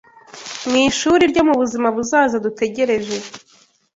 [0.69, 3.17] mu ishuri ryo mu buzima buzaza dutegereje